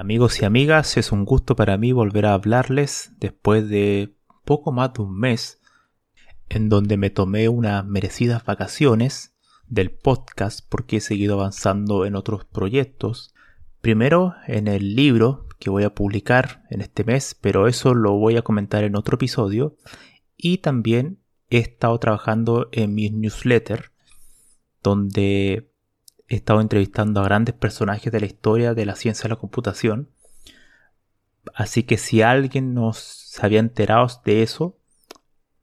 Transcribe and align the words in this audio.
Amigos 0.00 0.40
y 0.40 0.44
amigas, 0.44 0.96
es 0.96 1.10
un 1.10 1.24
gusto 1.24 1.56
para 1.56 1.76
mí 1.76 1.90
volver 1.90 2.26
a 2.26 2.34
hablarles 2.34 3.10
después 3.18 3.68
de 3.68 4.14
poco 4.44 4.70
más 4.70 4.94
de 4.94 5.02
un 5.02 5.18
mes 5.18 5.60
en 6.48 6.68
donde 6.68 6.96
me 6.96 7.10
tomé 7.10 7.48
unas 7.48 7.84
merecidas 7.84 8.44
vacaciones 8.44 9.34
del 9.66 9.90
podcast 9.90 10.64
porque 10.68 10.98
he 10.98 11.00
seguido 11.00 11.34
avanzando 11.34 12.06
en 12.06 12.14
otros 12.14 12.44
proyectos. 12.44 13.34
Primero 13.80 14.36
en 14.46 14.68
el 14.68 14.94
libro 14.94 15.48
que 15.58 15.68
voy 15.68 15.82
a 15.82 15.96
publicar 15.96 16.62
en 16.70 16.80
este 16.80 17.02
mes, 17.02 17.34
pero 17.34 17.66
eso 17.66 17.92
lo 17.92 18.12
voy 18.12 18.36
a 18.36 18.42
comentar 18.42 18.84
en 18.84 18.94
otro 18.94 19.16
episodio. 19.16 19.78
Y 20.36 20.58
también 20.58 21.18
he 21.50 21.58
estado 21.58 21.98
trabajando 21.98 22.68
en 22.70 22.94
mi 22.94 23.10
newsletter, 23.10 23.90
donde 24.80 25.67
he 26.28 26.36
estado 26.36 26.60
entrevistando 26.60 27.20
a 27.20 27.24
grandes 27.24 27.54
personajes 27.54 28.12
de 28.12 28.20
la 28.20 28.26
historia 28.26 28.74
de 28.74 28.86
la 28.86 28.96
ciencia 28.96 29.24
de 29.24 29.30
la 29.30 29.40
computación. 29.40 30.10
Así 31.54 31.82
que 31.82 31.96
si 31.96 32.22
alguien 32.22 32.74
nos 32.74 32.98
se 32.98 33.44
había 33.44 33.60
enterado 33.60 34.06
de 34.24 34.42
eso, 34.42 34.78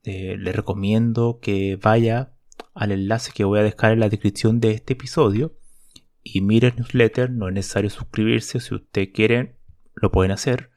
eh, 0.02 0.36
le 0.38 0.52
recomiendo 0.52 1.38
que 1.40 1.76
vaya 1.76 2.32
al 2.74 2.92
enlace 2.92 3.32
que 3.32 3.44
voy 3.44 3.60
a 3.60 3.62
dejar 3.62 3.92
en 3.92 4.00
la 4.00 4.08
descripción 4.08 4.60
de 4.60 4.72
este 4.72 4.94
episodio 4.94 5.56
y 6.22 6.40
mire 6.40 6.68
el 6.68 6.76
newsletter. 6.76 7.30
No 7.30 7.48
es 7.48 7.54
necesario 7.54 7.90
suscribirse, 7.90 8.60
si 8.60 8.74
usted 8.74 9.12
quiere 9.12 9.56
lo 9.94 10.12
pueden 10.12 10.32
hacer, 10.32 10.70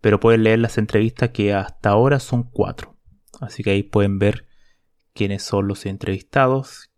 pero 0.00 0.20
pueden 0.20 0.44
leer 0.44 0.60
las 0.60 0.78
entrevistas 0.78 1.30
que 1.30 1.52
hasta 1.52 1.90
ahora 1.90 2.20
son 2.20 2.44
cuatro. 2.44 2.96
Así 3.40 3.62
que 3.62 3.70
ahí 3.70 3.82
pueden 3.82 4.18
ver 4.18 4.46
quiénes 5.12 5.42
son 5.42 5.66
los 5.68 5.86
entrevistados. 5.86 6.90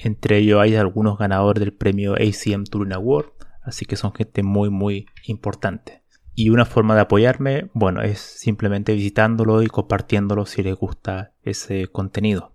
Entre 0.00 0.38
ellos 0.38 0.60
hay 0.60 0.76
algunos 0.76 1.18
ganadores 1.18 1.60
del 1.60 1.72
premio 1.72 2.14
ACM 2.14 2.64
Turing 2.64 2.92
Award, 2.92 3.32
así 3.62 3.84
que 3.84 3.96
son 3.96 4.12
gente 4.12 4.42
muy 4.44 4.70
muy 4.70 5.06
importante. 5.24 6.04
Y 6.34 6.50
una 6.50 6.64
forma 6.64 6.94
de 6.94 7.00
apoyarme, 7.00 7.68
bueno, 7.74 8.00
es 8.02 8.20
simplemente 8.20 8.94
visitándolo 8.94 9.60
y 9.60 9.66
compartiéndolo 9.66 10.46
si 10.46 10.62
les 10.62 10.76
gusta 10.76 11.34
ese 11.42 11.88
contenido. 11.88 12.54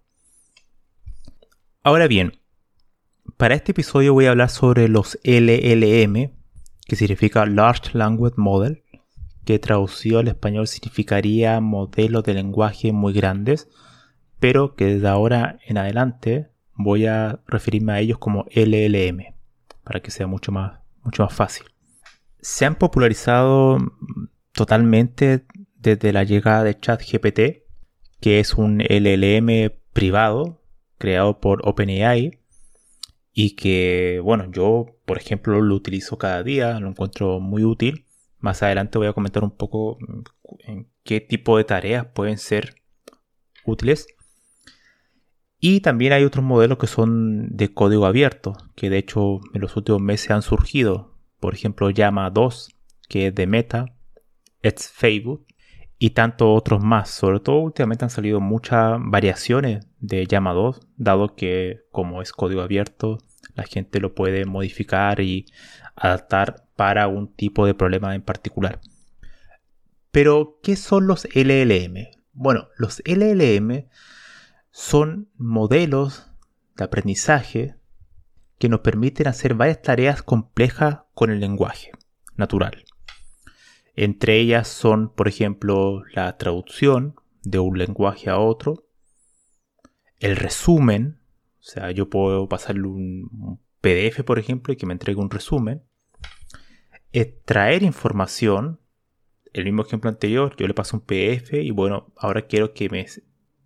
Ahora 1.84 2.08
bien, 2.08 2.40
para 3.36 3.56
este 3.56 3.74
episodio 3.74 4.14
voy 4.14 4.28
a 4.28 4.30
hablar 4.30 4.50
sobre 4.50 4.88
los 4.88 5.20
LLM, 5.26 6.32
que 6.88 6.96
significa 6.96 7.46
Large 7.46 7.98
Language 7.98 8.36
Model, 8.38 8.84
que 9.44 9.60
traducido 9.60 10.20
al 10.20 10.30
español 10.30 10.68
significaría 10.68 11.60
modelos 11.60 12.24
de 12.24 12.36
lenguaje 12.36 12.94
muy 12.94 13.12
grandes, 13.12 13.68
pero 14.40 14.76
que 14.76 14.86
desde 14.86 15.10
ahora 15.10 15.60
en 15.66 15.78
adelante 15.78 16.53
voy 16.76 17.06
a 17.06 17.40
referirme 17.48 17.94
a 17.94 18.00
ellos 18.00 18.18
como 18.18 18.46
LLM, 18.52 19.34
para 19.84 20.00
que 20.02 20.12
sea 20.12 20.28
mucho 20.28 20.52
más, 20.52 20.80
mucho 21.04 21.24
más 21.24 21.34
fácil. 21.34 21.66
Se 22.42 22.66
han 22.66 22.76
popularizado 22.76 23.78
totalmente 24.54 25.46
desde 25.76 26.14
la 26.14 26.24
llegada 26.24 26.64
de 26.64 26.80
ChatGPT, 26.80 27.64
que 28.20 28.40
es 28.40 28.54
un 28.54 28.80
LLM 28.80 29.72
privado 29.92 30.62
creado 30.98 31.40
por 31.40 31.68
OpenAI 31.68 32.40
y 33.34 33.56
que, 33.56 34.22
bueno, 34.24 34.50
yo, 34.52 34.86
por 35.06 35.18
ejemplo, 35.18 35.60
lo 35.62 35.76
utilizo 35.76 36.18
cada 36.18 36.44
día, 36.44 36.80
lo 36.80 36.88
encuentro 36.88 37.40
muy 37.40 37.64
útil. 37.64 38.06
Más 38.40 38.64
adelante 38.64 38.98
voy 38.98 39.08
a 39.08 39.14
comentar 39.14 39.44
un 39.44 39.52
poco 39.52 39.98
mm, 40.00 40.22
en 40.66 40.88
qué 41.04 41.20
tipo 41.20 41.58
de 41.58 41.64
tareas 41.64 42.06
pueden 42.06 42.38
ser 42.38 42.76
útiles. 43.66 44.08
Y 45.66 45.80
también 45.80 46.12
hay 46.12 46.26
otros 46.26 46.44
modelos 46.44 46.78
que 46.78 46.88
son 46.88 47.56
de 47.56 47.74
código 47.74 48.06
abierto, 48.06 48.52
que 48.76 48.90
de 48.90 48.98
hecho 48.98 49.40
en 49.54 49.62
los 49.62 49.78
últimos 49.78 50.02
meses 50.02 50.30
han 50.32 50.42
surgido. 50.42 51.16
Por 51.40 51.54
ejemplo, 51.54 51.90
Llama 51.90 52.30
2, 52.32 52.76
que 53.08 53.28
es 53.28 53.36
de 53.36 53.48
Meta, 53.48 53.86
It's 54.62 54.92
Facebook, 54.92 55.48
y 55.98 56.10
tantos 56.10 56.50
otros 56.52 56.84
más. 56.84 57.12
Sobre 57.12 57.40
todo 57.40 57.60
últimamente 57.60 58.04
han 58.04 58.10
salido 58.10 58.42
muchas 58.42 58.98
variaciones 59.00 59.88
de 60.02 60.26
Llama 60.28 60.52
2, 60.52 60.82
dado 60.98 61.34
que 61.34 61.86
como 61.92 62.22
es 62.22 62.34
código 62.34 62.62
abierto, 62.62 63.20
la 63.56 63.64
gente 63.64 64.02
lo 64.02 64.14
puede 64.16 64.44
modificar 64.44 65.22
y 65.22 65.46
adaptar 65.96 66.66
para 66.76 67.08
un 67.08 67.34
tipo 67.34 67.66
de 67.66 67.74
problema 67.74 68.14
en 68.16 68.22
particular. 68.22 68.82
Pero, 70.12 70.60
¿qué 70.62 70.76
son 70.76 71.08
los 71.08 71.26
LLM? 71.34 72.10
Bueno, 72.34 72.68
los 72.76 73.02
LLM 73.06 73.86
son 74.74 75.30
modelos 75.38 76.32
de 76.76 76.84
aprendizaje 76.84 77.76
que 78.58 78.70
nos 78.70 78.80
permiten 78.80 79.28
hacer 79.28 79.54
varias 79.54 79.84
tareas 79.84 80.24
complejas 80.24 81.02
con 81.14 81.30
el 81.30 81.40
lenguaje 81.40 81.92
natural. 82.36 82.84
Entre 83.96 84.40
ellas 84.40 84.68
son, 84.68 85.14
por 85.14 85.28
ejemplo, 85.28 86.04
la 86.16 86.38
traducción 86.38 87.16
de 87.44 87.60
un 87.60 87.78
lenguaje 87.78 88.32
a 88.32 88.40
otro, 88.40 88.88
el 90.18 90.36
resumen, 90.36 91.20
o 91.60 91.64
sea, 91.64 91.92
yo 91.92 92.10
puedo 92.10 92.50
pasarle 92.50 92.88
un 92.88 93.60
PDF, 93.80 94.24
por 94.24 94.40
ejemplo, 94.40 94.74
y 94.74 94.76
que 94.76 94.88
me 94.88 94.94
entregue 94.94 95.22
un 95.22 95.30
resumen, 95.30 95.84
extraer 97.12 97.84
información, 97.84 98.80
el 99.52 99.66
mismo 99.66 99.84
ejemplo 99.84 100.10
anterior, 100.10 100.56
yo 100.58 100.66
le 100.66 100.74
paso 100.74 100.98
un 100.98 101.04
PDF 101.04 101.54
y 101.54 101.70
bueno, 101.70 102.12
ahora 102.18 102.48
quiero 102.48 102.74
que 102.74 102.90
me 102.90 103.06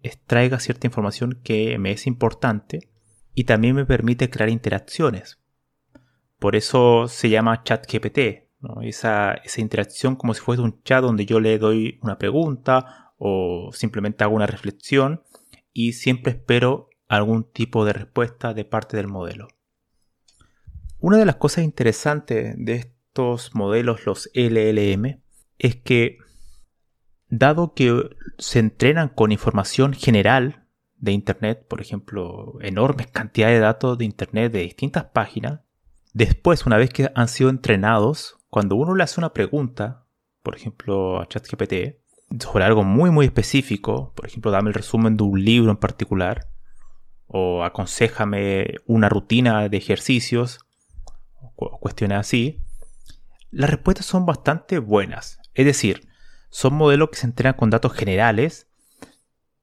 extraiga 0.03 0.59
cierta 0.59 0.87
información 0.87 1.39
que 1.43 1.77
me 1.77 1.91
es 1.91 2.07
importante 2.07 2.89
y 3.33 3.43
también 3.43 3.75
me 3.75 3.85
permite 3.85 4.29
crear 4.29 4.49
interacciones. 4.49 5.39
Por 6.39 6.55
eso 6.55 7.07
se 7.07 7.29
llama 7.29 7.63
ChatGPT, 7.63 8.47
esa, 8.83 9.33
esa 9.33 9.61
interacción 9.61 10.15
como 10.15 10.33
si 10.33 10.41
fuese 10.41 10.61
un 10.61 10.81
chat 10.83 11.01
donde 11.01 11.25
yo 11.25 11.39
le 11.39 11.57
doy 11.57 11.99
una 12.01 12.17
pregunta 12.17 13.13
o 13.17 13.71
simplemente 13.73 14.23
hago 14.23 14.35
una 14.35 14.47
reflexión 14.47 15.23
y 15.73 15.93
siempre 15.93 16.31
espero 16.33 16.89
algún 17.07 17.43
tipo 17.51 17.85
de 17.85 17.93
respuesta 17.93 18.53
de 18.53 18.65
parte 18.65 18.97
del 18.97 19.07
modelo. 19.07 19.47
Una 20.99 21.17
de 21.17 21.25
las 21.25 21.35
cosas 21.35 21.63
interesantes 21.63 22.55
de 22.57 22.73
estos 22.73 23.53
modelos, 23.53 24.05
los 24.05 24.29
LLM, 24.33 25.21
es 25.59 25.75
que 25.75 26.17
dado 27.29 27.73
que 27.73 28.09
se 28.37 28.59
entrenan 28.59 29.09
con 29.09 29.31
información 29.31 29.93
general 29.93 30.65
de 30.97 31.11
Internet, 31.11 31.65
por 31.67 31.81
ejemplo, 31.81 32.57
enormes 32.61 33.07
cantidades 33.07 33.57
de 33.57 33.61
datos 33.61 33.97
de 33.97 34.05
Internet 34.05 34.51
de 34.51 34.61
distintas 34.61 35.05
páginas, 35.05 35.61
después, 36.13 36.65
una 36.65 36.77
vez 36.77 36.89
que 36.89 37.11
han 37.13 37.27
sido 37.27 37.49
entrenados 37.49 38.37
cuando 38.49 38.75
uno 38.75 38.95
le 38.95 39.03
hace 39.03 39.19
una 39.19 39.33
pregunta, 39.33 40.05
por 40.41 40.55
ejemplo 40.55 41.21
a 41.21 41.27
ChatGPT, 41.27 41.99
sobre 42.39 42.65
algo 42.65 42.83
muy 42.83 43.09
muy 43.09 43.25
específico, 43.25 44.13
por 44.15 44.25
ejemplo, 44.25 44.51
dame 44.51 44.69
el 44.69 44.73
resumen 44.73 45.17
de 45.17 45.23
un 45.23 45.43
libro 45.43 45.71
en 45.71 45.77
particular, 45.77 46.49
o 47.27 47.63
aconsejame 47.63 48.75
una 48.85 49.09
rutina 49.09 49.67
de 49.67 49.77
ejercicios, 49.77 50.59
o 51.55 51.79
cuestiones 51.79 52.19
así, 52.19 52.61
las 53.51 53.69
respuestas 53.69 54.05
son 54.05 54.25
bastante 54.25 54.79
buenas. 54.79 55.39
Es 55.53 55.65
decir, 55.65 56.07
son 56.49 56.73
modelos 56.73 57.09
que 57.09 57.17
se 57.17 57.27
entrenan 57.27 57.55
con 57.55 57.69
datos 57.69 57.93
generales, 57.93 58.67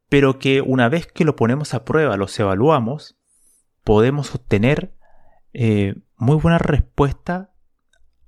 pero 0.08 0.38
que 0.38 0.60
una 0.60 0.88
vez 0.88 1.06
que 1.06 1.24
lo 1.24 1.36
ponemos 1.36 1.74
a 1.74 1.84
prueba, 1.84 2.16
los 2.16 2.38
evaluamos, 2.38 3.18
podemos 3.82 4.34
obtener 4.34 4.94
eh, 5.52 5.94
muy 6.16 6.36
buena 6.36 6.58
respuesta 6.58 7.52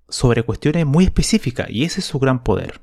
sobre 0.08 0.42
cuestiones 0.42 0.86
muy 0.86 1.04
específicas 1.04 1.68
y 1.70 1.84
ese 1.84 2.00
es 2.00 2.06
su 2.06 2.18
gran 2.18 2.42
poder. 2.42 2.82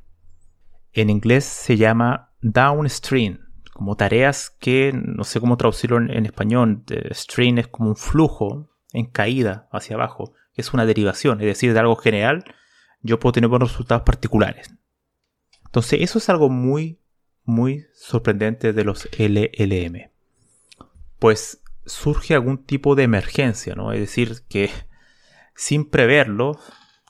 En 0.92 1.10
inglés 1.10 1.46
se 1.46 1.78
llama 1.78 2.34
downstream, 2.42 3.40
como 3.74 3.96
tareas 3.96 4.52
que 4.60 4.92
no 4.94 5.24
sé 5.24 5.40
cómo 5.40 5.58
traducirlo 5.58 5.98
en, 5.98 6.26
español. 6.26 6.84
Stream 7.12 7.58
es 7.58 7.68
como 7.68 7.90
un 7.90 7.96
flujo 7.96 8.70
en 8.92 9.06
caída 9.06 9.68
hacia 9.72 9.96
abajo, 9.96 10.34
es 10.54 10.74
una 10.74 10.86
derivación, 10.86 11.42
es 11.42 11.48
decir, 11.48 11.74
de 11.74 11.80
algo 11.80 11.96
general 11.96 12.44
yo 13.02 13.20
puedo 13.20 13.34
tener 13.34 13.50
buenos 13.50 13.72
resultados 13.72 14.04
particulares. 14.04 14.74
Entonces 15.74 16.02
eso 16.02 16.20
es 16.20 16.30
algo 16.30 16.50
muy, 16.50 17.00
muy 17.46 17.88
sorprendente 17.96 18.74
de 18.74 18.84
los 18.84 19.10
LLM. 19.18 20.12
Pues 21.18 21.64
surge 21.84 22.36
algún 22.36 22.64
tipo 22.64 22.94
de 22.94 23.02
emergencia, 23.02 23.74
¿no? 23.74 23.92
Es 23.92 24.00
decir, 24.00 24.44
que 24.48 24.70
sin 25.56 25.90
preverlo, 25.90 26.60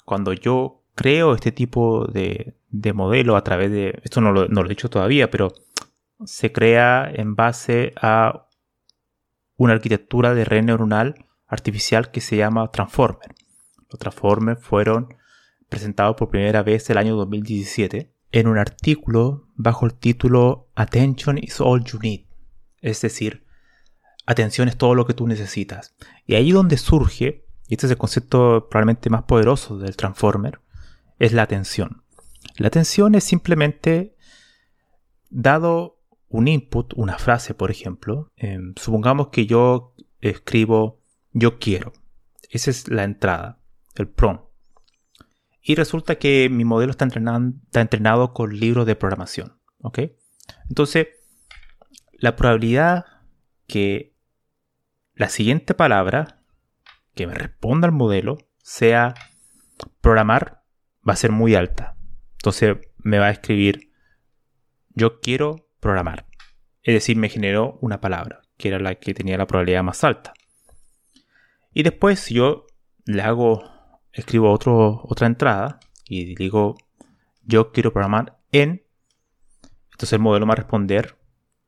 cuando 0.05 0.31
yo 0.31 0.81
creo 0.95 1.35
este 1.35 1.51
tipo 1.51 2.05
de, 2.05 2.55
modelo 2.93 3.35
a 3.35 3.43
través 3.43 3.69
de, 3.69 3.99
esto 4.01 4.21
no 4.21 4.31
lo, 4.31 4.47
no 4.47 4.61
lo 4.61 4.67
he 4.67 4.69
dicho 4.69 4.89
todavía, 4.89 5.29
pero 5.29 5.53
se 6.23 6.53
crea 6.53 7.11
en 7.13 7.35
base 7.35 7.91
a 8.01 8.47
una 9.57 9.73
arquitectura 9.73 10.33
de 10.33 10.45
red 10.45 10.63
neuronal 10.63 11.25
artificial 11.47 12.11
que 12.11 12.21
se 12.21 12.37
llama 12.37 12.71
Transformer. 12.71 13.35
Los 13.89 13.99
Transformers 13.99 14.63
fueron 14.63 15.13
presentados 15.67 16.15
por 16.15 16.29
primera 16.29 16.63
vez 16.63 16.89
el 16.89 16.97
año 16.97 17.17
2017 17.17 18.12
en 18.33 18.47
un 18.47 18.57
artículo 18.57 19.47
bajo 19.55 19.85
el 19.85 19.93
título 19.93 20.67
Attention 20.75 21.37
is 21.37 21.61
all 21.61 21.83
you 21.83 21.99
need. 22.01 22.25
Es 22.81 22.99
decir, 23.01 23.45
atención 24.25 24.67
es 24.67 24.75
todo 24.75 24.95
lo 24.95 25.05
que 25.05 25.13
tú 25.13 25.27
necesitas. 25.27 25.95
Y 26.25 26.33
ahí 26.35 26.51
donde 26.51 26.77
surge, 26.77 27.45
y 27.67 27.75
este 27.75 27.85
es 27.85 27.91
el 27.91 27.97
concepto 27.97 28.67
probablemente 28.69 29.11
más 29.11 29.23
poderoso 29.23 29.77
del 29.77 29.95
Transformer, 29.95 30.59
es 31.19 31.31
la 31.31 31.43
atención. 31.43 32.03
La 32.57 32.67
atención 32.67 33.13
es 33.13 33.23
simplemente 33.23 34.17
dado 35.29 36.01
un 36.27 36.47
input, 36.47 36.91
una 36.95 37.19
frase, 37.19 37.53
por 37.53 37.69
ejemplo. 37.69 38.31
Em, 38.35 38.73
supongamos 38.75 39.27
que 39.27 39.45
yo 39.45 39.93
escribo 40.21 41.03
yo 41.33 41.59
quiero. 41.59 41.93
Esa 42.49 42.71
es 42.71 42.87
la 42.87 43.03
entrada, 43.03 43.59
el 43.95 44.07
prompt. 44.07 44.52
Y 45.63 45.75
resulta 45.75 46.15
que 46.15 46.49
mi 46.51 46.65
modelo 46.65 46.91
está 46.91 47.05
entrenado, 47.05 47.53
está 47.65 47.81
entrenado 47.81 48.33
con 48.33 48.59
libros 48.59 48.85
de 48.85 48.95
programación. 48.95 49.57
¿Ok? 49.79 49.99
Entonces, 50.69 51.07
la 52.11 52.35
probabilidad 52.35 53.05
que 53.65 54.13
la 55.15 55.29
siguiente 55.29 55.73
palabra 55.73 56.41
que 57.15 57.27
me 57.27 57.33
responda 57.33 57.87
al 57.87 57.93
modelo 57.93 58.37
sea 58.57 59.13
programar 60.01 60.63
va 61.07 61.13
a 61.13 61.17
ser 61.17 61.31
muy 61.31 61.55
alta. 61.55 61.95
Entonces 62.37 62.77
me 62.97 63.19
va 63.19 63.27
a 63.27 63.31
escribir 63.31 63.93
yo 64.95 65.19
quiero 65.19 65.69
programar. 65.79 66.25
Es 66.81 66.93
decir, 66.93 67.17
me 67.17 67.29
generó 67.29 67.77
una 67.81 68.01
palabra, 68.01 68.41
que 68.57 68.67
era 68.67 68.79
la 68.79 68.95
que 68.95 69.13
tenía 69.13 69.37
la 69.37 69.47
probabilidad 69.47 69.83
más 69.83 70.03
alta. 70.03 70.33
Y 71.73 71.83
después 71.83 72.29
yo 72.29 72.67
le 73.05 73.21
hago, 73.21 73.63
escribo 74.13 74.51
otra 74.51 75.27
entrada 75.27 75.79
y 76.05 76.35
digo 76.35 76.75
yo 77.43 77.71
quiero 77.71 77.91
programar 77.91 78.39
en. 78.51 78.83
Entonces 79.91 80.13
el 80.13 80.19
modelo 80.19 80.45
va 80.47 80.53
a 80.53 80.57
responder 80.57 81.17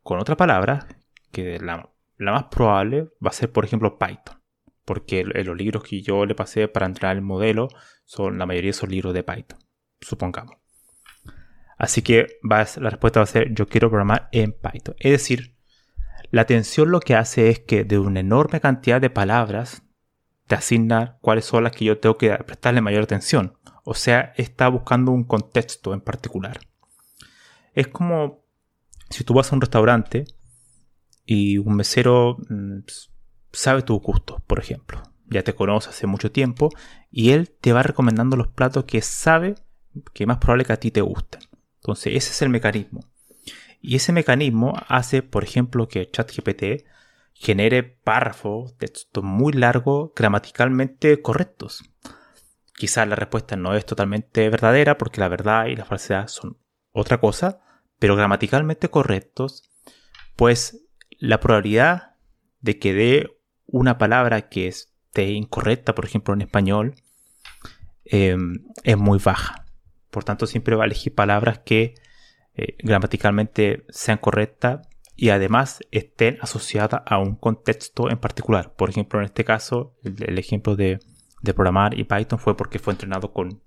con 0.04 0.20
otra 0.20 0.38
palabra 0.38 0.88
que 1.32 1.60
la, 1.60 1.92
la 2.18 2.32
más 2.32 2.46
probable 2.46 3.10
va 3.24 3.30
a 3.30 3.34
ser, 3.34 3.52
por 3.52 3.66
ejemplo, 3.66 3.98
Python. 3.98 4.42
Porque 4.86 5.24
los 5.24 5.58
libros 5.58 5.84
que 5.84 6.02
yo 6.02 6.26
le 6.26 6.36
pasé 6.36 6.68
para 6.68 6.86
entrenar 6.86 7.16
el 7.16 7.24
modelo 7.24 7.68
son 8.06 8.38
la 8.38 8.46
mayoría 8.46 8.72
son 8.72 8.92
libros 8.92 9.14
de 9.16 9.24
Python, 9.24 9.58
supongamos. 10.00 10.58
Así 11.78 12.04
que 12.04 12.40
va 12.50 12.66
la 12.78 12.90
respuesta 12.92 13.20
va 13.20 13.24
a 13.24 13.28
ser 13.28 13.54
yo 13.54 13.68
quiero 13.68 13.90
programar 13.90 14.30
en 14.32 14.54
Python. 14.54 14.96
Es 15.00 15.12
decir, 15.12 15.56
la 16.30 16.42
atención 16.42 16.92
lo 16.92 17.00
que 17.00 17.16
hace 17.16 17.50
es 17.50 17.60
que 17.60 17.84
de 17.84 17.98
una 17.98 18.20
enorme 18.20 18.62
cantidad 18.62 19.02
de 19.02 19.10
palabras 19.10 19.85
te 20.48 20.56
asigna 20.56 21.18
cuáles 21.22 21.46
son 21.46 21.64
las 21.64 21.72
que 21.72 21.86
yo 21.86 22.00
tengo 22.00 22.18
que 22.18 22.32
prestarle 22.32 22.82
mayor 22.82 23.04
atención. 23.04 23.58
O 23.84 23.94
sea, 23.94 24.34
está 24.38 24.68
buscando 24.68 25.12
un 25.12 25.24
contexto 25.24 25.94
en 25.94 26.02
particular. 26.02 26.60
Es 27.74 27.88
como 27.88 28.46
si 29.10 29.24
tú 29.24 29.34
vas 29.34 29.52
a 29.52 29.56
un 29.56 29.62
restaurante 29.62 30.26
y 31.26 31.58
un 31.58 31.76
mesero 31.76 32.38
mm, 32.50 32.80
sabe 33.52 33.82
tus 33.82 34.02
gustos, 34.02 34.42
por 34.46 34.60
ejemplo. 34.60 35.02
Ya 35.28 35.44
te 35.44 35.56
conoce 35.56 35.90
hace 35.90 36.08
mucho 36.08 36.32
tiempo 36.32 36.70
y 37.10 37.32
él 37.32 37.50
te 37.50 37.74
va 37.74 37.84
recomendando 37.84 38.38
los 38.38 38.48
platos 38.48 38.86
que 38.86 39.02
sabe 39.02 39.56
que 40.14 40.26
más 40.26 40.38
probable 40.38 40.66
que 40.66 40.74
a 40.74 40.80
ti 40.80 40.92
te 40.92 41.02
gusten. 41.02 41.42
Entonces, 41.78 42.14
ese 42.16 42.32
es 42.32 42.42
el 42.42 42.50
mecanismo. 42.50 43.02
Y 43.82 43.96
ese 43.96 44.12
mecanismo 44.12 44.74
hace, 44.88 45.22
por 45.22 45.44
ejemplo, 45.44 45.88
que 45.88 46.10
ChatGPT 46.10 46.86
genere 47.36 47.84
párrafos, 47.84 48.78
textos 48.78 49.24
muy 49.24 49.54
largos, 49.54 50.12
gramaticalmente 50.16 51.22
correctos. 51.22 51.84
Quizás 52.74 53.08
la 53.08 53.16
respuesta 53.16 53.56
no 53.56 53.76
es 53.76 53.86
totalmente 53.86 54.50
verdadera 54.50 54.98
porque 54.98 55.20
la 55.20 55.28
verdad 55.28 55.68
y 55.68 55.76
la 55.76 55.86
falsedad 55.86 56.28
son 56.28 56.58
otra 56.92 57.20
cosa, 57.20 57.60
pero 58.00 58.16
gramaticalmente 58.16 58.90
correctos, 58.90 59.70
pues 60.36 60.88
la 61.20 61.40
probabilidad 61.40 62.16
de 62.62 62.80
que 62.80 62.94
dé 62.94 63.38
una 63.66 63.98
palabra 63.98 64.50
que 64.50 64.68
esté 64.68 65.32
incorrecta, 65.32 65.94
por 65.94 66.06
ejemplo 66.06 66.34
en 66.34 66.42
español, 66.42 66.96
em, 68.06 68.66
es 68.84 68.98
muy 68.98 69.20
baja. 69.20 69.66
Por 70.10 70.24
tanto, 70.24 70.48
siempre 70.48 70.76
va 70.76 70.84
a 70.84 70.86
elegir 70.86 71.14
palabras 71.14 71.60
que 71.60 71.96
eh, 72.54 72.78
gramaticalmente 72.80 73.86
sean 73.90 74.18
correctas 74.18 74.88
y 75.16 75.30
además 75.30 75.80
estén 75.92 76.38
asociadas 76.42 77.02
a 77.06 77.18
un 77.18 77.36
contexto 77.36 78.10
en 78.10 78.18
particular. 78.18 78.74
Por 78.76 78.90
ejemplo, 78.90 79.20
en 79.20 79.26
este 79.26 79.46
caso, 79.46 79.96
el, 80.04 80.38
ejemplo 80.38 80.76
de, 80.76 81.00
programar 81.56 81.98
y 81.98 82.04
Python 82.04 82.40
fue 82.40 82.58
porque 82.58 82.80
fue 82.80 82.94
entrenado 82.94 83.32
con 83.32 83.62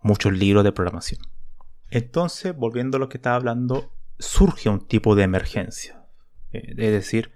muchos 0.00 0.32
libros 0.32 0.64
de 0.64 0.72
programación. 0.72 1.20
Entonces, 1.90 2.56
volviendo 2.56 2.96
a 2.96 3.00
lo 3.00 3.08
que 3.08 3.18
estaba 3.18 3.36
hablando, 3.36 3.92
surge 4.18 4.68
un 4.68 4.86
tipo 4.86 5.14
de 5.14 5.24
emergencia. 5.24 6.02
Eh, 6.52 6.74
es 6.76 6.92
decir, 6.92 7.32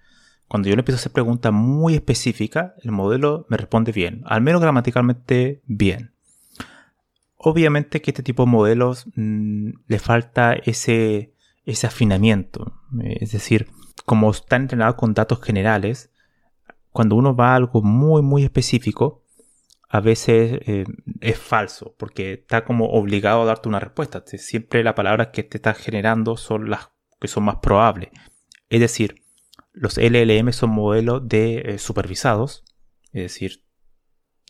cuando 0.49 0.69
yo 0.69 0.77
le 0.77 0.81
empiezo 0.81 0.97
a 0.97 1.01
hacer 1.01 1.13
preguntas 1.13 1.53
muy 1.53 1.95
específicas, 1.95 2.73
el 2.83 2.93
modelo 2.93 3.47
me 3.49 3.57
responde 3.57 3.93
bien, 3.93 4.23
al 4.27 4.41
menos 4.41 4.61
gramaticalmente 4.61 5.63
bien. 5.67 6.15
Obviamente 7.37 8.01
que 8.01 8.11
este 8.11 8.23
tipo 8.23 8.45
de 8.45 8.51
modelos 8.51 9.07
mm, 9.15 9.71
le 9.87 9.99
falta 9.99 10.55
ese, 10.55 11.35
ese 11.67 11.87
afinamiento. 11.87 12.81
Es 13.03 13.33
decir, 13.33 13.69
como 14.07 14.31
están 14.31 14.63
entrenados 14.63 14.95
con 14.95 15.13
datos 15.13 15.43
generales, 15.43 16.13
cuando 16.91 17.17
uno 17.17 17.37
va 17.37 17.53
a 17.53 17.57
algo 17.57 17.83
muy, 17.83 18.23
muy 18.23 18.45
específico, 18.45 19.25
a 19.89 20.01
veces 20.01 20.61
eh, 20.67 20.85
es 21.21 21.39
falso, 21.39 21.95
porque 21.99 22.33
está 22.33 22.65
como 22.65 22.87
obligado 22.87 23.43
a 23.43 23.47
darte 23.47 23.69
una 23.69 23.81
respuesta. 23.81 24.23
Siempre 24.27 24.83
las 24.83 24.95
palabras 24.95 25.29
que 25.33 25.43
te 25.43 25.59
está 25.59 25.75
generando 25.75 26.37
son 26.37 26.71
las 26.71 26.91
que 27.21 27.29
son 27.29 27.45
más 27.45 27.57
probables. 27.57 28.11
Es 28.69 28.81
decir, 28.81 29.23
los 29.73 29.99
LLM 29.99 30.53
son 30.53 30.71
modelos 30.71 31.29
de 31.29 31.59
eh, 31.59 31.79
supervisados, 31.79 32.65
es 33.13 33.23
decir, 33.23 33.65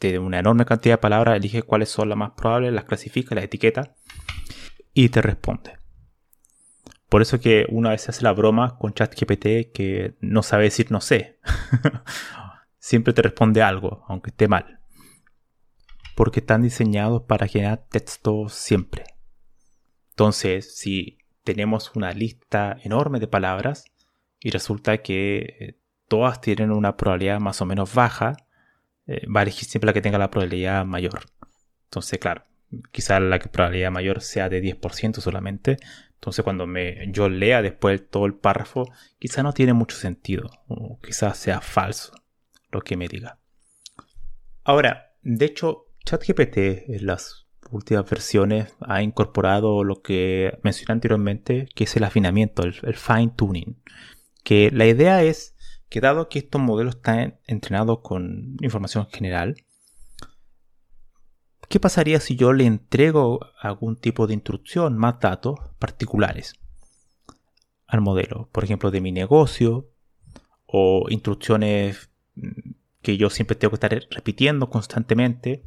de 0.00 0.18
una 0.18 0.38
enorme 0.38 0.66
cantidad 0.66 0.94
de 0.94 0.98
palabras, 0.98 1.36
elige 1.36 1.62
cuáles 1.62 1.88
son 1.88 2.10
las 2.10 2.18
más 2.18 2.32
probables, 2.36 2.72
las 2.72 2.84
clasifica, 2.84 3.34
las 3.34 3.44
etiqueta 3.44 3.94
y 4.92 5.08
te 5.08 5.22
responde. 5.22 5.85
Por 7.08 7.22
eso 7.22 7.40
que 7.40 7.66
una 7.70 7.90
vez 7.90 8.08
hace 8.08 8.22
la 8.22 8.32
broma 8.32 8.78
con 8.78 8.92
ChatGPT 8.92 9.72
que 9.72 10.16
no 10.20 10.42
sabe 10.42 10.64
decir 10.64 10.90
no 10.90 11.00
sé. 11.00 11.38
Siempre 12.78 13.12
te 13.12 13.22
responde 13.22 13.62
algo, 13.62 14.04
aunque 14.08 14.30
esté 14.30 14.48
mal. 14.48 14.80
Porque 16.14 16.40
están 16.40 16.62
diseñados 16.62 17.22
para 17.22 17.46
generar 17.46 17.86
texto 17.88 18.48
siempre. 18.48 19.04
Entonces, 20.10 20.76
si 20.76 21.18
tenemos 21.44 21.94
una 21.94 22.12
lista 22.12 22.76
enorme 22.82 23.20
de 23.20 23.28
palabras 23.28 23.84
y 24.40 24.50
resulta 24.50 24.98
que 24.98 25.56
eh, 25.60 25.78
todas 26.08 26.40
tienen 26.40 26.70
una 26.70 26.96
probabilidad 26.96 27.38
más 27.38 27.60
o 27.60 27.66
menos 27.66 27.94
baja, 27.94 28.36
eh, 29.06 29.26
va 29.28 29.40
a 29.40 29.42
elegir 29.42 29.68
siempre 29.68 29.86
la 29.86 29.92
que 29.92 30.02
tenga 30.02 30.18
la 30.18 30.30
probabilidad 30.30 30.84
mayor. 30.84 31.26
Entonces, 31.84 32.18
claro, 32.18 32.44
quizás 32.90 33.20
la 33.20 33.38
probabilidad 33.38 33.90
mayor 33.90 34.20
sea 34.22 34.48
de 34.48 34.60
10% 34.60 35.20
solamente. 35.20 35.76
Entonces, 36.26 36.42
cuando 36.42 36.66
me, 36.66 37.06
yo 37.12 37.28
lea 37.28 37.62
después 37.62 38.10
todo 38.10 38.26
el 38.26 38.34
párrafo, 38.34 38.90
quizás 39.20 39.44
no 39.44 39.52
tiene 39.52 39.74
mucho 39.74 39.96
sentido. 39.96 40.50
O 40.66 40.98
quizás 41.00 41.38
sea 41.38 41.60
falso 41.60 42.14
lo 42.72 42.80
que 42.80 42.96
me 42.96 43.06
diga. 43.06 43.38
Ahora, 44.64 45.14
de 45.22 45.44
hecho, 45.44 45.86
ChatGPT 46.04 46.56
en 46.88 47.06
las 47.06 47.46
últimas 47.70 48.10
versiones 48.10 48.74
ha 48.80 49.02
incorporado 49.02 49.84
lo 49.84 50.02
que 50.02 50.58
mencioné 50.64 50.94
anteriormente, 50.94 51.68
que 51.76 51.84
es 51.84 51.94
el 51.94 52.02
afinamiento, 52.02 52.64
el 52.64 52.96
fine 52.96 53.32
tuning. 53.36 53.80
Que 54.42 54.72
la 54.72 54.86
idea 54.86 55.22
es 55.22 55.54
que 55.88 56.00
dado 56.00 56.28
que 56.28 56.40
estos 56.40 56.60
modelos 56.60 56.96
están 56.96 57.38
entrenados 57.46 58.00
con 58.00 58.56
información 58.62 59.06
general, 59.12 59.54
¿qué 61.68 61.80
pasaría 61.80 62.20
si 62.20 62.36
yo 62.36 62.52
le 62.52 62.64
entrego 62.64 63.40
algún 63.60 63.96
tipo 63.96 64.26
de 64.26 64.34
instrucción, 64.34 64.96
más 64.96 65.20
datos 65.20 65.58
particulares 65.78 66.54
al 67.86 68.00
modelo? 68.00 68.48
Por 68.52 68.64
ejemplo, 68.64 68.90
de 68.90 69.00
mi 69.00 69.12
negocio 69.12 69.90
o 70.66 71.06
instrucciones 71.08 72.10
mm, 72.34 72.70
que 73.02 73.16
yo 73.16 73.30
siempre 73.30 73.56
tengo 73.56 73.70
que 73.70 73.86
estar 73.86 74.06
repitiendo 74.10 74.68
constantemente. 74.68 75.62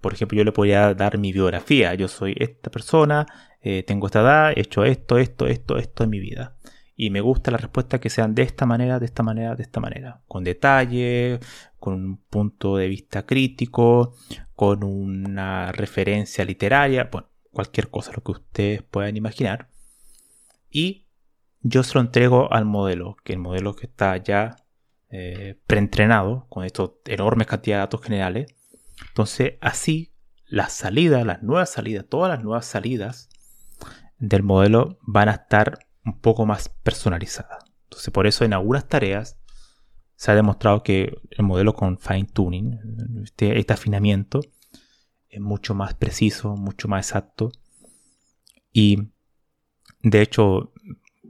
Por 0.00 0.12
ejemplo, 0.12 0.36
yo 0.36 0.44
le 0.44 0.52
podría 0.52 0.92
dar 0.94 1.16
mi 1.18 1.32
biografía. 1.32 1.94
Yo 1.94 2.08
soy 2.08 2.34
esta 2.38 2.70
persona, 2.70 3.26
eh, 3.62 3.82
tengo 3.82 4.06
esta 4.06 4.20
edad, 4.20 4.52
he 4.54 4.60
hecho 4.60 4.84
esto, 4.84 5.16
esto, 5.16 5.46
esto, 5.46 5.78
esto 5.78 6.04
en 6.04 6.10
mi 6.10 6.20
vida. 6.20 6.56
Y 6.96 7.10
me 7.10 7.20
gusta 7.20 7.50
la 7.50 7.58
respuesta 7.58 8.00
que 8.00 8.10
sean 8.10 8.34
de 8.34 8.42
esta 8.42 8.66
manera, 8.66 9.00
de 9.00 9.06
esta 9.06 9.22
manera, 9.22 9.56
de 9.56 9.62
esta 9.62 9.80
manera. 9.80 10.22
Con 10.28 10.44
detalle, 10.44 11.40
con 11.78 11.94
un 11.94 12.16
punto 12.18 12.76
de 12.76 12.88
vista 12.88 13.26
crítico, 13.26 14.14
con 14.54 14.84
una 14.84 15.72
referencia 15.72 16.44
literaria, 16.44 17.08
bueno, 17.10 17.28
cualquier 17.50 17.90
cosa, 17.90 18.12
lo 18.14 18.22
que 18.22 18.32
ustedes 18.32 18.82
puedan 18.82 19.16
imaginar. 19.16 19.70
Y 20.70 21.08
yo 21.62 21.82
se 21.82 21.94
lo 21.94 22.00
entrego 22.00 22.52
al 22.52 22.64
modelo, 22.64 23.16
que 23.24 23.32
el 23.32 23.38
modelo 23.38 23.74
que 23.74 23.86
está 23.86 24.16
ya 24.18 24.56
eh, 25.10 25.58
preentrenado 25.66 26.46
con 26.48 26.64
estos 26.64 26.92
enormes 27.06 27.46
cantidades 27.46 27.78
de 27.78 27.86
datos 27.86 28.02
generales. 28.02 28.54
Entonces, 29.08 29.54
así, 29.60 30.12
las 30.46 30.72
salidas, 30.72 31.24
las 31.24 31.42
nuevas 31.42 31.70
salidas, 31.70 32.04
todas 32.08 32.30
las 32.30 32.44
nuevas 32.44 32.66
salidas 32.66 33.28
del 34.18 34.42
modelo 34.42 34.98
van 35.02 35.28
a 35.28 35.32
estar 35.32 35.83
un 36.04 36.18
poco 36.20 36.46
más 36.46 36.68
personalizadas. 36.68 37.64
Entonces, 37.84 38.12
por 38.12 38.26
eso 38.26 38.44
en 38.44 38.52
algunas 38.52 38.88
tareas 38.88 39.38
se 40.16 40.30
ha 40.30 40.34
demostrado 40.34 40.82
que 40.82 41.16
el 41.30 41.44
modelo 41.44 41.74
con 41.74 41.98
fine 41.98 42.26
tuning, 42.32 42.78
este, 43.22 43.58
este 43.58 43.72
afinamiento, 43.72 44.40
es 45.28 45.40
mucho 45.40 45.74
más 45.74 45.94
preciso, 45.94 46.56
mucho 46.56 46.88
más 46.88 47.08
exacto. 47.08 47.50
Y 48.72 49.10
de 50.02 50.22
hecho, 50.22 50.72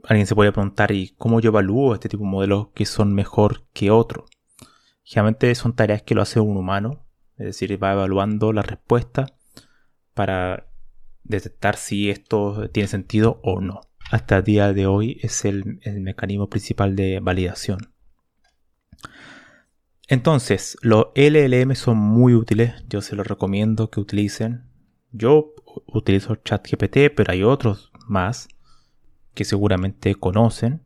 alguien 0.03 0.27
se 0.27 0.35
puede 0.35 0.51
preguntar, 0.51 0.91
¿y 0.91 1.15
cómo 1.17 1.39
yo 1.39 1.49
evalúo 1.49 1.93
este 1.93 2.09
tipo 2.09 2.23
de 2.23 2.29
modelos 2.29 2.67
que 2.73 2.85
son 2.85 3.13
mejor 3.13 3.67
que 3.73 3.91
otros? 3.91 4.29
Generalmente 5.03 5.53
son 5.55 5.75
tareas 5.75 6.03
que 6.03 6.15
lo 6.15 6.21
hace 6.21 6.39
un 6.39 6.57
humano, 6.57 7.05
es 7.37 7.45
decir, 7.47 7.81
va 7.81 7.93
evaluando 7.93 8.53
la 8.53 8.61
respuesta 8.61 9.25
para 10.13 10.67
detectar 11.23 11.75
si 11.75 12.09
esto 12.09 12.69
tiene 12.69 12.87
sentido 12.87 13.39
o 13.43 13.61
no. 13.61 13.81
Hasta 14.15 14.37
el 14.37 14.43
día 14.45 14.71
de 14.71 14.87
hoy 14.87 15.19
es 15.23 15.43
el, 15.43 15.81
el 15.81 15.99
mecanismo 15.99 16.49
principal 16.49 16.95
de 16.95 17.19
validación. 17.19 17.91
Entonces, 20.07 20.77
los 20.81 21.07
LLM 21.15 21.75
son 21.75 21.97
muy 21.97 22.33
útiles, 22.33 22.75
yo 22.87 23.01
se 23.01 23.17
los 23.17 23.27
recomiendo 23.27 23.89
que 23.89 23.99
utilicen. 23.99 24.69
Yo 25.11 25.53
utilizo 25.87 26.37
ChatGPT, 26.37 27.13
pero 27.13 27.33
hay 27.33 27.43
otros 27.43 27.91
más 28.07 28.47
que 29.33 29.43
seguramente 29.43 30.15
conocen. 30.15 30.81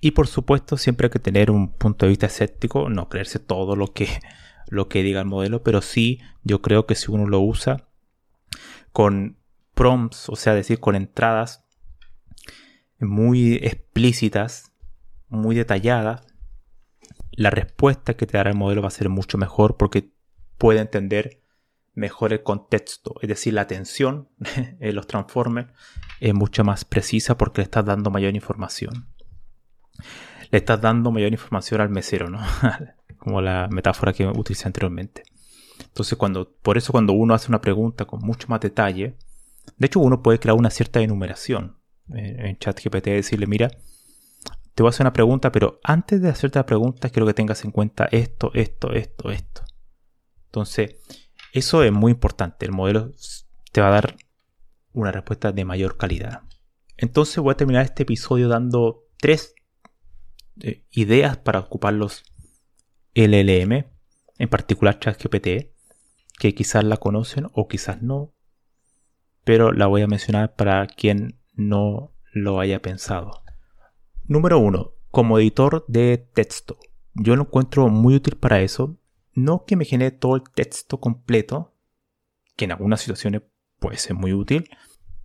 Y 0.00 0.10
por 0.10 0.26
supuesto, 0.26 0.76
siempre 0.76 1.06
hay 1.06 1.10
que 1.12 1.20
tener 1.20 1.48
un 1.48 1.70
punto 1.70 2.06
de 2.06 2.10
vista 2.10 2.26
escéptico, 2.26 2.90
no 2.90 3.08
creerse 3.08 3.38
todo 3.38 3.76
lo 3.76 3.92
que, 3.92 4.08
lo 4.66 4.88
que 4.88 5.04
diga 5.04 5.20
el 5.20 5.28
modelo, 5.28 5.62
pero 5.62 5.80
sí, 5.80 6.18
yo 6.42 6.60
creo 6.60 6.86
que 6.86 6.96
si 6.96 7.12
uno 7.12 7.28
lo 7.28 7.38
usa 7.38 7.86
con 8.90 9.36
prompts, 9.74 10.28
o 10.28 10.34
sea, 10.34 10.54
decir, 10.54 10.80
con 10.80 10.96
entradas 10.96 11.61
muy 13.02 13.54
explícitas, 13.56 14.72
muy 15.28 15.56
detalladas, 15.56 16.26
la 17.32 17.50
respuesta 17.50 18.14
que 18.14 18.26
te 18.26 18.36
dará 18.36 18.50
el 18.50 18.56
modelo 18.56 18.82
va 18.82 18.88
a 18.88 18.92
ser 18.92 19.08
mucho 19.08 19.38
mejor 19.38 19.76
porque 19.76 20.12
puede 20.58 20.80
entender 20.80 21.42
mejor 21.94 22.32
el 22.32 22.42
contexto, 22.42 23.16
es 23.20 23.28
decir, 23.28 23.54
la 23.54 23.62
atención 23.62 24.28
en 24.80 24.94
los 24.94 25.06
transformers 25.06 25.72
es 26.20 26.34
mucho 26.34 26.64
más 26.64 26.84
precisa 26.84 27.36
porque 27.36 27.60
le 27.60 27.64
estás 27.64 27.84
dando 27.84 28.10
mayor 28.10 28.34
información. 28.34 29.08
Le 30.50 30.58
estás 30.58 30.80
dando 30.80 31.10
mayor 31.10 31.32
información 31.32 31.80
al 31.80 31.88
mesero, 31.88 32.28
¿no? 32.28 32.40
Como 33.18 33.40
la 33.40 33.68
metáfora 33.70 34.12
que 34.12 34.26
utilicé 34.26 34.66
anteriormente. 34.66 35.22
Entonces, 35.80 36.16
cuando, 36.18 36.52
por 36.62 36.76
eso 36.76 36.92
cuando 36.92 37.12
uno 37.12 37.34
hace 37.34 37.48
una 37.48 37.60
pregunta 37.60 38.04
con 38.04 38.20
mucho 38.20 38.48
más 38.48 38.60
detalle, 38.60 39.16
de 39.76 39.86
hecho 39.86 40.00
uno 40.00 40.22
puede 40.22 40.38
crear 40.38 40.56
una 40.56 40.70
cierta 40.70 41.00
enumeración 41.00 41.81
en, 42.08 42.56
ChatGPT, 42.58 43.06
decirle, 43.06 43.46
mira, 43.46 43.68
te 44.74 44.82
voy 44.82 44.88
a 44.88 44.90
hacer 44.90 45.04
una 45.04 45.12
pregunta, 45.12 45.52
pero 45.52 45.80
antes 45.82 46.20
de 46.22 46.28
hacerte 46.28 46.58
la 46.58 46.66
pregunta 46.66 47.10
quiero 47.10 47.26
que 47.26 47.34
tengas 47.34 47.64
en 47.64 47.70
cuenta 47.70 48.08
esto, 48.10 48.50
esto, 48.54 48.92
esto, 48.92 49.30
esto. 49.30 49.62
Entonces, 50.46 50.96
eso 51.52 51.82
es 51.82 51.92
muy 51.92 52.12
importante. 52.12 52.66
El 52.66 52.72
modelo 52.72 53.12
te 53.70 53.80
va 53.80 53.88
a 53.88 53.92
dar 53.92 54.16
una 54.92 55.12
respuesta 55.12 55.52
de 55.52 55.64
mayor 55.64 55.96
calidad. 55.96 56.42
Entonces 56.96 57.38
voy 57.38 57.52
a 57.52 57.56
terminar 57.56 57.84
este 57.84 58.04
episodio 58.04 58.48
dando 58.48 59.04
tres 59.18 59.54
eh, 60.60 60.84
ideas 60.90 61.38
para 61.38 61.60
ocupar 61.60 61.94
los 61.94 62.24
LLM, 63.14 63.86
en 64.38 64.48
particular 64.48 64.98
ChatGPT, 64.98 65.72
que 66.38 66.54
quizás 66.54 66.84
la 66.84 66.96
conocen 66.96 67.48
o 67.52 67.68
quizás 67.68 68.02
no, 68.02 68.34
pero 69.44 69.72
la 69.72 69.86
voy 69.86 70.02
a 70.02 70.06
mencionar 70.06 70.54
para 70.54 70.86
quien 70.86 71.38
no 71.52 72.12
lo 72.32 72.60
haya 72.60 72.80
pensado. 72.80 73.42
Número 74.24 74.58
1. 74.58 74.92
Como 75.10 75.38
editor 75.38 75.84
de 75.88 76.18
texto. 76.18 76.78
Yo 77.14 77.36
lo 77.36 77.42
encuentro 77.42 77.88
muy 77.88 78.14
útil 78.14 78.36
para 78.36 78.60
eso 78.60 78.98
no 79.34 79.64
que 79.64 79.76
me 79.76 79.84
genere 79.84 80.10
todo 80.10 80.36
el 80.36 80.42
texto 80.42 81.00
completo, 81.00 81.74
que 82.56 82.66
en 82.66 82.72
algunas 82.72 83.00
situaciones 83.00 83.42
puede 83.78 83.96
ser 83.96 84.14
muy 84.14 84.32
útil, 84.32 84.68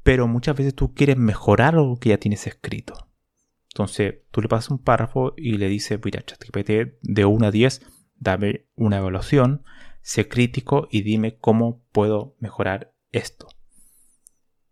pero 0.03 0.27
muchas 0.27 0.55
veces 0.55 0.73
tú 0.73 0.93
quieres 0.93 1.17
mejorar 1.17 1.73
lo 1.73 1.97
que 1.99 2.09
ya 2.09 2.17
tienes 2.17 2.47
escrito. 2.47 3.09
Entonces 3.69 4.21
tú 4.31 4.41
le 4.41 4.47
pasas 4.47 4.71
un 4.71 4.79
párrafo 4.79 5.33
y 5.37 5.57
le 5.57 5.67
dices, 5.67 5.99
mira, 6.03 6.23
ChatGPT 6.23 6.99
de 7.01 7.25
1 7.25 7.45
a 7.45 7.51
10, 7.51 7.81
dame 8.15 8.67
una 8.75 8.97
evaluación, 8.97 9.63
sé 10.01 10.27
crítico 10.27 10.87
y 10.89 11.01
dime 11.01 11.37
cómo 11.37 11.83
puedo 11.91 12.35
mejorar 12.39 12.95
esto. 13.11 13.47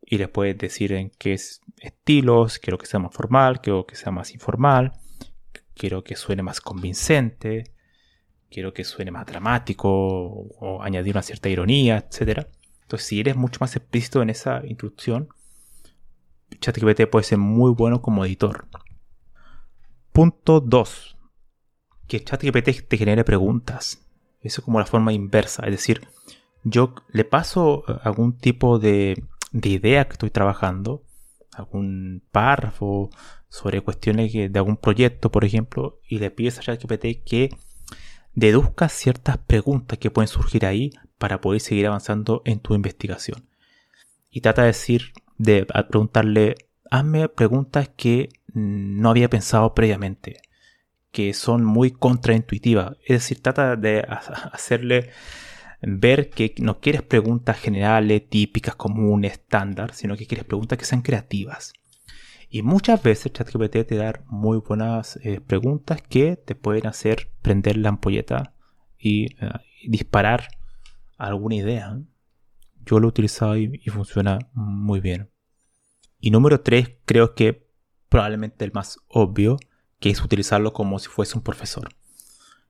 Y 0.06 0.18
le 0.18 0.28
puedes 0.28 0.58
decir 0.58 0.94
en 0.94 1.10
qué 1.18 1.36
estilos, 1.80 2.60
quiero 2.60 2.78
que 2.78 2.86
sea 2.86 3.00
más 3.00 3.14
formal, 3.14 3.60
quiero 3.62 3.86
que 3.88 3.96
sea 3.96 4.12
más 4.12 4.34
informal, 4.34 4.94
quiero 5.74 6.04
que 6.04 6.16
suene 6.16 6.44
más 6.44 6.62
convincente, 6.62 7.74
quiero 8.50 8.74
que 8.74 8.84
suene 8.84 9.12
más 9.12 9.26
dramático 9.26 9.90
o, 9.90 10.82
añadir 10.84 11.16
una 11.16 11.24
cierta 11.24 11.50
ironía, 11.50 11.98
etc. 11.98 12.48
Entonces, 12.84 13.08
si 13.08 13.20
eres 13.20 13.36
mucho 13.36 13.58
más 13.60 13.76
explícito 13.76 14.22
en 14.22 14.30
esa 14.30 14.62
instrucción, 14.66 15.30
ChatGPT 16.60 17.08
puede 17.10 17.24
ser 17.24 17.40
muy 17.40 17.72
bueno 17.72 18.02
como 18.02 18.24
editor. 18.26 18.68
Punto 20.14 20.62
2. 20.62 21.18
Que 22.08 22.24
ChatGPT 22.24 22.88
te 22.88 22.98
genere 22.98 23.24
preguntas. 23.24 24.08
Eso 24.40 24.62
es 24.62 24.66
como 24.66 24.80
la 24.80 24.86
forma 24.86 25.12
inversa. 25.12 25.66
Es 25.66 25.72
decir, 25.72 26.08
yo 26.64 26.94
le 27.10 27.26
paso 27.26 27.84
algún 28.04 28.38
tipo 28.38 28.80
de, 28.80 29.24
de 29.56 29.70
idea 29.70 30.06
que 30.06 30.14
estoy 30.14 30.32
trabajando, 30.32 31.06
algún 31.54 32.22
párrafo 32.34 33.10
sobre 33.48 33.80
cuestiones 33.80 34.34
de 34.34 34.52
algún 34.60 34.76
proyecto, 34.76 35.32
por 35.32 35.46
ejemplo, 35.46 36.02
y 36.10 36.20
le 36.20 36.30
pides 36.30 36.60
a 36.60 36.62
ChatGPT 36.62 37.24
que 37.26 37.56
deduzcas 38.34 38.92
ciertas 38.92 39.38
preguntas 39.38 39.98
que 39.98 40.12
pueden 40.12 40.28
surgir 40.28 40.66
ahí 40.66 40.92
para 41.18 41.40
poder 41.40 41.62
seguir 41.62 41.88
avanzando 41.88 42.42
en 42.44 42.60
tu 42.60 42.76
investigación. 42.76 43.48
Y 44.30 44.42
trata 44.42 44.64
de 44.64 44.68
decir, 44.68 45.14
de 45.38 45.66
preguntarle, 45.66 46.56
hazme 46.92 47.30
preguntas 47.30 47.90
que 47.96 48.28
no 48.54 49.10
había 49.10 49.30
pensado 49.30 49.74
previamente, 49.74 50.42
que 51.14 51.34
son 51.34 51.64
muy 51.64 51.92
contraintuitivas. 51.92 52.98
Es 53.04 53.22
decir, 53.22 53.42
trata 53.42 53.78
de 53.78 54.06
hacerle 54.52 55.12
ver 55.86 56.30
que 56.30 56.54
no 56.60 56.80
quieres 56.80 57.04
preguntas 57.04 57.60
generales, 57.60 58.30
típicas, 58.30 58.76
comunes, 58.76 59.34
estándar, 59.34 59.94
sino 59.94 60.18
que 60.18 60.26
quieres 60.26 60.46
preguntas 60.46 60.78
que 60.78 60.86
sean 60.86 61.02
creativas. 61.02 61.74
Y 62.50 62.62
muchas 62.62 63.02
veces 63.02 63.34
ChatGPT 63.34 63.86
te 63.88 63.96
da 63.96 64.24
muy 64.28 64.60
buenas 64.60 65.20
eh, 65.24 65.42
preguntas 65.42 66.02
que 66.02 66.38
te 66.38 66.56
pueden 66.56 66.88
hacer 66.88 67.32
prender 67.42 67.78
la 67.78 67.90
ampolleta 67.90 68.54
y, 68.98 69.26
eh, 69.26 69.50
disparar 69.88 70.48
alguna 71.18 71.56
idea. 71.56 72.00
Yo 72.86 73.00
lo 73.00 73.08
he 73.08 73.10
utilizado 73.10 73.58
y, 73.58 73.78
funciona 73.90 74.40
muy 74.54 75.00
bien. 75.00 75.30
Y 76.20 76.32
número 76.32 76.62
3, 76.62 76.98
creo 77.06 77.36
que 77.36 77.68
probablemente 78.10 78.64
el 78.64 78.72
más 78.72 79.00
obvio, 79.08 79.58
que 80.00 80.10
es 80.10 80.24
utilizarlo 80.24 80.74
como 80.74 81.00
si 81.00 81.10
fuese 81.10 81.38
un 81.38 81.44
profesor. 81.44 81.90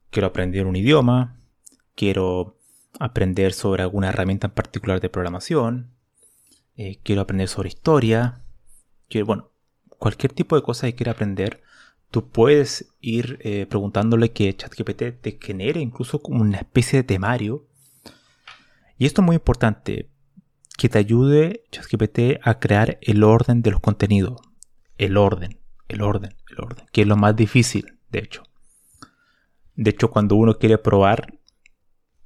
Quiero 0.09 0.27
aprender 0.27 0.65
un 0.65 0.75
idioma, 0.75 1.39
quiero 1.95 2.57
aprender 2.99 3.53
sobre 3.53 3.83
alguna 3.83 4.09
herramienta 4.09 4.47
en 4.47 4.53
particular 4.53 5.01
de 5.01 5.09
programación, 5.09 5.91
eh, 6.75 6.99
quiero 7.03 7.21
aprender 7.21 7.47
sobre 7.47 7.69
historia, 7.69 8.43
quiero, 9.09 9.25
bueno, 9.27 9.51
cualquier 9.97 10.33
tipo 10.33 10.55
de 10.55 10.61
cosa 10.61 10.87
que 10.87 10.95
quiera 10.95 11.13
aprender, 11.13 11.61
tú 12.11 12.29
puedes 12.29 12.93
ir 13.01 13.39
eh, 13.41 13.65
preguntándole 13.65 14.31
que 14.31 14.55
ChatGPT 14.55 15.21
te 15.21 15.39
genere 15.41 15.81
incluso 15.81 16.21
como 16.21 16.41
una 16.41 16.57
especie 16.57 16.99
de 16.99 17.03
temario 17.03 17.67
Y 18.97 19.05
esto 19.05 19.21
es 19.21 19.25
muy 19.25 19.35
importante, 19.35 20.09
que 20.77 20.89
te 20.89 20.99
ayude 20.99 21.63
ChatGPT 21.71 22.39
a 22.41 22.59
crear 22.59 22.97
el 23.01 23.23
orden 23.23 23.61
de 23.61 23.71
los 23.71 23.79
contenidos. 23.79 24.39
El 24.97 25.17
orden, 25.17 25.59
el 25.89 26.01
orden, 26.01 26.35
el 26.49 26.63
orden, 26.63 26.85
que 26.91 27.01
es 27.01 27.07
lo 27.07 27.17
más 27.17 27.35
difícil, 27.35 27.99
de 28.09 28.19
hecho. 28.19 28.43
De 29.75 29.89
hecho, 29.91 30.09
cuando 30.09 30.35
uno 30.35 30.57
quiere 30.57 30.77
probar 30.77 31.37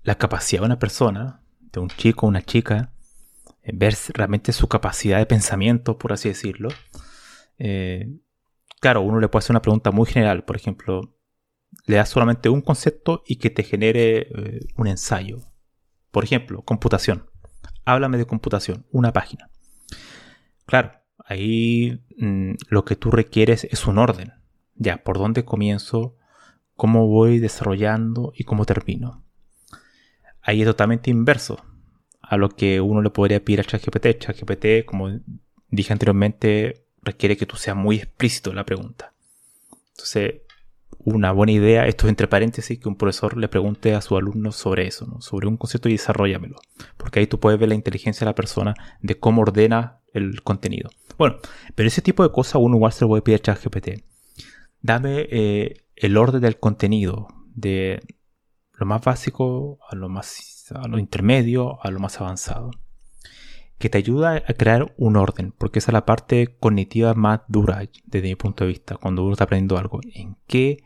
la 0.09 0.15
capacidad 0.15 0.63
de 0.63 0.65
una 0.65 0.79
persona, 0.79 1.43
de 1.71 1.79
un 1.79 1.89
chico 1.89 2.25
una 2.25 2.41
chica, 2.41 2.91
eh, 3.61 3.69
ver 3.75 3.95
realmente 4.15 4.53
su 4.53 4.67
capacidad 4.67 5.19
de 5.19 5.27
pensamiento, 5.27 5.99
por 5.99 6.13
así 6.13 6.29
decirlo, 6.29 6.69
eh, 7.59 8.17
claro, 8.81 9.01
uno 9.01 9.19
le 9.19 9.27
puede 9.27 9.43
hacer 9.43 9.53
una 9.53 9.61
pregunta 9.61 9.91
muy 9.91 10.07
general, 10.07 10.45
por 10.45 10.55
ejemplo, 10.55 11.15
le 11.85 11.97
das 11.97 12.09
solamente 12.09 12.49
un 12.49 12.61
concepto 12.61 13.21
y 13.27 13.35
que 13.35 13.51
te 13.51 13.61
genere 13.61 14.29
eh, 14.35 14.59
un 14.77 14.87
ensayo. 14.87 15.41
Por 16.09 16.23
ejemplo, 16.23 16.63
computación. 16.63 17.29
Háblame 17.85 18.17
de 18.17 18.25
computación, 18.25 18.87
una 18.91 19.13
página. 19.13 19.51
Claro, 20.65 20.93
ahí 21.23 22.03
mm, 22.17 22.53
lo 22.69 22.83
que 22.83 22.95
tú 22.95 23.11
requieres 23.11 23.65
es 23.65 23.85
un 23.85 23.99
orden. 23.99 24.33
Ya, 24.73 25.03
¿por 25.03 25.19
dónde 25.19 25.45
comienzo? 25.45 26.15
¿Cómo 26.73 27.05
voy 27.05 27.37
desarrollando 27.37 28.31
y 28.35 28.43
cómo 28.43 28.65
termino? 28.65 29.28
Ahí 30.49 30.63
es 30.63 30.67
totalmente 30.67 31.11
inverso 31.11 31.63
a 32.23 32.35
lo 32.35 32.49
que 32.49 32.81
uno 32.81 33.03
le 33.03 33.11
podría 33.11 33.39
pedir 33.45 33.59
a 33.59 33.63
ChatGPT. 33.63 34.17
ChatGPT, 34.17 34.83
como 34.83 35.19
dije 35.69 35.93
anteriormente, 35.93 36.87
requiere 37.03 37.37
que 37.37 37.45
tú 37.45 37.55
seas 37.55 37.77
muy 37.77 37.97
explícito 37.97 38.49
en 38.49 38.55
la 38.55 38.65
pregunta. 38.65 39.13
Entonces, 39.91 40.41
una 40.97 41.33
buena 41.33 41.51
idea, 41.51 41.85
esto 41.85 42.07
es 42.07 42.09
entre 42.09 42.27
paréntesis, 42.27 42.79
que 42.79 42.89
un 42.89 42.95
profesor 42.95 43.37
le 43.37 43.47
pregunte 43.47 43.93
a 43.93 44.01
su 44.01 44.17
alumno 44.17 44.51
sobre 44.51 44.87
eso, 44.87 45.21
sobre 45.21 45.47
un 45.47 45.55
concepto 45.55 45.87
y 45.87 45.91
desarrollamelo. 45.91 46.59
Porque 46.97 47.19
ahí 47.19 47.27
tú 47.27 47.39
puedes 47.39 47.59
ver 47.59 47.69
la 47.69 47.75
inteligencia 47.75 48.25
de 48.25 48.31
la 48.31 48.35
persona 48.35 48.73
de 49.01 49.19
cómo 49.19 49.43
ordena 49.43 49.99
el 50.15 50.41
contenido. 50.41 50.89
Bueno, 51.19 51.35
pero 51.75 51.85
ese 51.85 52.01
tipo 52.01 52.23
de 52.23 52.31
cosas 52.31 52.55
uno 52.55 52.77
igual 52.77 52.91
se 52.91 53.05
lo 53.05 53.09
puede 53.09 53.21
pedir 53.21 53.37
a 53.37 53.43
ChatGPT. 53.43 54.03
Dame 54.81 55.27
eh, 55.29 55.75
el 55.95 56.17
orden 56.17 56.41
del 56.41 56.57
contenido, 56.57 57.27
de 57.53 58.01
lo 58.79 58.85
más 58.85 59.01
básico 59.01 59.79
a 59.89 59.95
lo 59.95 60.09
más 60.09 60.71
a 60.73 60.87
lo 60.87 60.99
intermedio, 60.99 61.83
a 61.83 61.91
lo 61.91 61.99
más 61.99 62.19
avanzado 62.21 62.71
que 63.79 63.89
te 63.89 63.97
ayuda 63.97 64.43
a 64.45 64.53
crear 64.53 64.93
un 64.97 65.15
orden, 65.15 65.53
porque 65.57 65.79
esa 65.79 65.91
es 65.91 65.93
la 65.93 66.05
parte 66.05 66.57
cognitiva 66.59 67.13
más 67.13 67.41
dura 67.47 67.81
desde 68.05 68.27
mi 68.27 68.35
punto 68.35 68.65
de 68.65 68.71
vista, 68.71 68.97
cuando 68.97 69.23
uno 69.23 69.31
está 69.31 69.45
aprendiendo 69.45 69.77
algo. 69.77 70.01
¿En 70.13 70.35
qué 70.47 70.83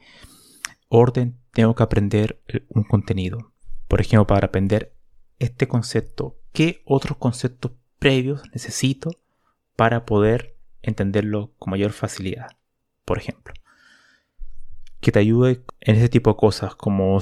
orden 0.89 1.39
tengo 1.53 1.73
que 1.73 1.81
aprender 1.81 2.43
un 2.69 2.83
contenido? 2.83 3.51
Por 3.87 3.99
ejemplo, 3.99 4.27
para 4.27 4.47
aprender 4.47 4.95
este 5.39 5.67
concepto, 5.67 6.37
¿qué 6.53 6.83
otros 6.85 7.17
conceptos 7.17 7.71
previos 7.97 8.43
necesito 8.53 9.09
para 9.75 10.05
poder 10.05 10.55
entenderlo 10.83 11.51
con 11.57 11.71
mayor 11.71 11.93
facilidad? 11.93 12.57
Por 13.05 13.17
ejemplo, 13.17 13.55
que 14.99 15.11
te 15.11 15.17
ayude 15.17 15.63
en 15.81 15.95
ese 15.95 16.09
tipo 16.09 16.29
de 16.29 16.37
cosas, 16.37 16.75
como 16.75 17.19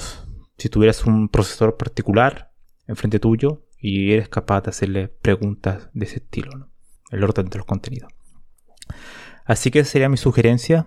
si 0.62 0.68
tuvieras 0.68 1.04
un 1.06 1.28
procesador 1.28 1.76
particular 1.76 2.52
enfrente 2.86 3.18
tuyo 3.18 3.66
y 3.80 4.12
eres 4.12 4.28
capaz 4.28 4.60
de 4.60 4.70
hacerle 4.70 5.08
preguntas 5.08 5.88
de 5.92 6.04
ese 6.04 6.18
estilo, 6.18 6.68
el 7.10 7.24
orden 7.24 7.46
de 7.46 7.58
los 7.58 7.66
contenidos. 7.66 8.12
Así 9.44 9.72
que 9.72 9.82
sería 9.82 10.08
mi 10.08 10.16
sugerencia, 10.16 10.86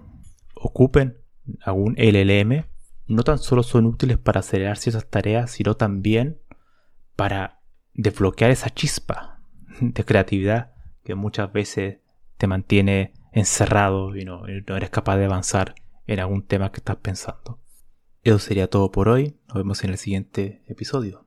ocupen 0.53 1.17
algún 1.61 1.93
LLM, 1.97 2.67
no 3.07 3.23
tan 3.23 3.37
solo 3.37 3.63
son 3.63 3.85
útiles 3.85 4.17
para 4.17 4.39
acelerar 4.39 4.77
ciertas 4.77 5.09
tareas, 5.09 5.51
sino 5.51 5.75
también 5.75 6.39
para 7.17 7.59
desbloquear 7.93 8.51
esa 8.51 8.69
chispa 8.69 9.41
de 9.81 10.05
creatividad 10.05 10.71
que 11.03 11.15
muchas 11.15 11.51
veces 11.51 11.97
te 12.37 12.47
mantiene 12.47 13.11
encerrado 13.33 14.15
y 14.15 14.23
no, 14.23 14.43
no 14.47 14.77
eres 14.77 14.89
capaz 14.89 15.17
de 15.17 15.25
avanzar 15.25 15.75
en 16.07 16.21
algún 16.21 16.47
tema 16.47 16.71
que 16.71 16.77
estás 16.77 16.95
pensando. 16.95 17.59
Eso 18.25 18.39
sería 18.39 18.67
todo 18.67 18.91
por 18.91 19.07
hoy. 19.07 19.35
Nos 19.47 19.57
vemos 19.57 19.83
en 19.83 19.91
el 19.91 19.99
siguiente 19.99 20.63
episodio. 20.65 21.24